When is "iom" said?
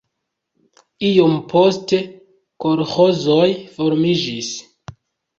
1.09-1.33